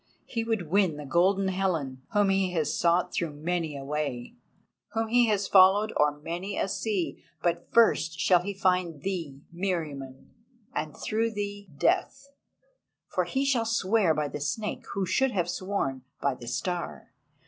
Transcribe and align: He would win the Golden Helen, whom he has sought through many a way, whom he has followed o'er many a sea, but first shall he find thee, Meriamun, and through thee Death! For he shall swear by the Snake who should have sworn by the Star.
He 0.25 0.43
would 0.43 0.67
win 0.71 0.97
the 0.97 1.05
Golden 1.05 1.49
Helen, 1.49 2.01
whom 2.11 2.29
he 2.29 2.53
has 2.53 2.75
sought 2.75 3.13
through 3.13 3.33
many 3.33 3.77
a 3.77 3.83
way, 3.85 4.33
whom 4.93 5.09
he 5.09 5.27
has 5.27 5.47
followed 5.47 5.93
o'er 5.95 6.19
many 6.19 6.57
a 6.57 6.67
sea, 6.67 7.23
but 7.43 7.71
first 7.71 8.19
shall 8.19 8.41
he 8.41 8.51
find 8.55 9.03
thee, 9.03 9.41
Meriamun, 9.53 10.29
and 10.73 10.97
through 10.97 11.33
thee 11.33 11.69
Death! 11.77 12.29
For 13.09 13.25
he 13.25 13.45
shall 13.45 13.63
swear 13.63 14.15
by 14.15 14.27
the 14.27 14.41
Snake 14.41 14.85
who 14.95 15.05
should 15.05 15.33
have 15.33 15.47
sworn 15.47 16.01
by 16.19 16.33
the 16.33 16.47
Star. 16.47 17.13